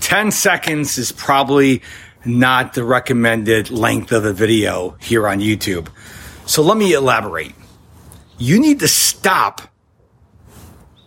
[0.00, 1.82] 10 seconds is probably
[2.24, 5.88] not the recommended length of a video here on YouTube.
[6.46, 7.52] So let me elaborate.
[8.38, 9.60] You need to stop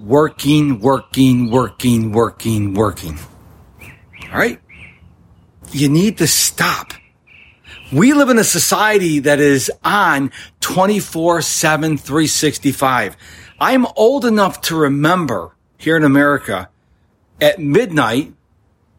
[0.00, 3.18] working, working, working, working, working.
[4.32, 4.62] All right?
[5.72, 6.94] You need to stop.
[7.92, 13.16] We live in a society that is on 24 7, 365.
[13.60, 16.68] I'm old enough to remember here in America
[17.40, 18.32] at midnight,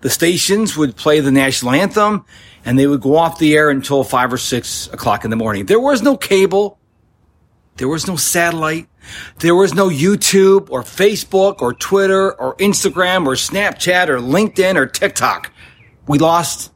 [0.01, 2.25] the stations would play the national anthem
[2.63, 5.65] and they would go off the air until five or six o'clock in the morning.
[5.65, 6.77] There was no cable.
[7.77, 8.87] There was no satellite.
[9.39, 14.85] There was no YouTube or Facebook or Twitter or Instagram or Snapchat or LinkedIn or
[14.85, 15.51] TikTok.
[16.07, 16.71] We lost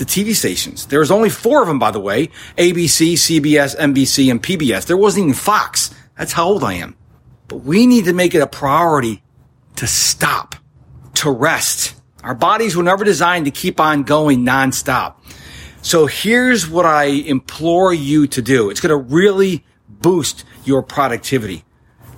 [0.00, 0.86] the TV stations.
[0.86, 2.28] There was only four of them, by the way.
[2.56, 4.86] ABC, CBS, NBC, and PBS.
[4.86, 5.94] There wasn't even Fox.
[6.16, 6.96] That's how old I am.
[7.48, 9.22] But we need to make it a priority
[9.76, 10.54] to stop,
[11.16, 11.94] to rest.
[12.24, 15.16] Our bodies were never designed to keep on going nonstop.
[15.82, 18.70] So here's what I implore you to do.
[18.70, 21.64] It's going to really boost your productivity.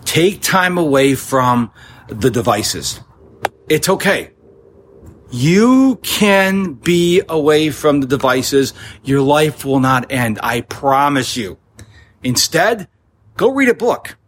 [0.05, 1.73] Take time away from
[2.07, 3.01] the devices.
[3.69, 4.32] It's okay.
[5.35, 8.75] You can be away from the devices.
[9.03, 10.39] Your life will not end.
[10.43, 11.57] I promise you.
[12.23, 12.87] Instead,
[13.39, 14.19] go read a book.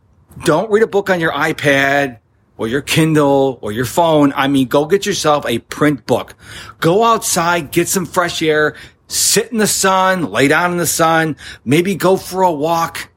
[0.44, 2.20] Don't read a book on your iPad
[2.56, 4.32] or your Kindle or your phone.
[4.34, 6.34] I mean, go get yourself a print book.
[6.80, 8.74] Go outside, get some fresh air,
[9.06, 13.10] sit in the sun, lay down in the sun, maybe go for a walk.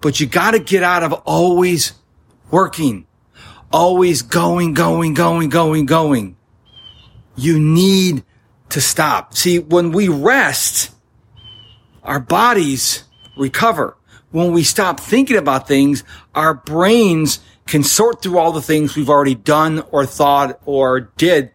[0.00, 1.92] But you got to get out of always
[2.50, 3.06] working,
[3.70, 6.36] always going, going, going, going, going.
[7.36, 8.24] You need
[8.70, 9.34] to stop.
[9.34, 10.90] See, when we rest,
[12.02, 13.04] our bodies
[13.36, 13.96] recover.
[14.30, 16.04] When we stop thinking about things,
[16.34, 21.50] our brains can sort through all the things we've already done or thought or did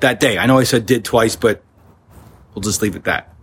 [0.00, 0.38] that day.
[0.38, 1.62] I know I said did twice, but
[2.54, 3.34] we'll just leave it at that.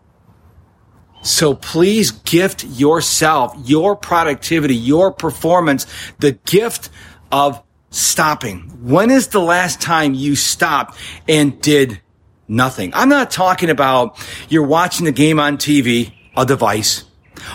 [1.24, 5.88] So please gift yourself, your productivity, your performance,
[6.20, 6.90] the gift
[7.32, 7.64] of
[7.96, 8.62] stopping.
[8.82, 10.98] When is the last time you stopped
[11.28, 12.02] and did
[12.48, 12.92] nothing?
[12.94, 14.18] I'm not talking about
[14.50, 17.06] you're watching the game on TV, a device,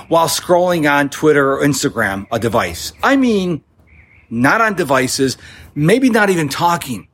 [0.09, 2.93] while scrolling on Twitter or Instagram, a device.
[3.03, 3.63] I mean,
[4.31, 5.37] not on devices,
[5.75, 7.09] maybe not even talking.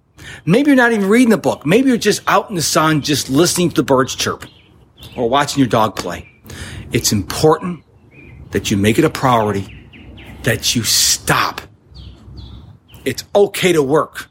[0.45, 1.67] Maybe you're not even reading the book.
[1.67, 4.45] Maybe you're just out in the sun, just listening to the birds chirp
[5.17, 6.29] or watching your dog play.
[6.93, 7.85] It's important
[8.51, 9.73] that you make it a priority
[10.43, 11.61] that you stop.
[13.07, 14.29] It's okay to work.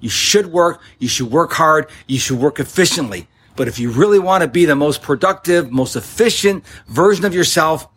[0.00, 0.82] You should work.
[0.98, 1.88] You should work hard.
[2.06, 3.28] You should work efficiently.
[3.54, 7.88] But if you really want to be the most productive, most efficient version of yourself,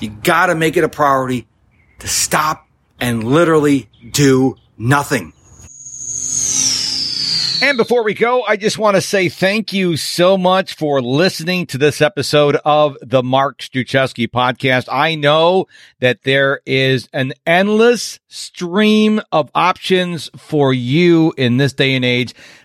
[0.00, 1.46] you got to make it a priority
[2.00, 2.66] to stop
[2.98, 5.32] and literally do nothing.
[7.62, 11.64] And before we go, I just want to say thank you so much for listening
[11.66, 14.88] to this episode of the Mark Struczewski podcast.
[14.90, 15.66] I know
[16.00, 22.34] that there is an endless stream of options for you in this day and age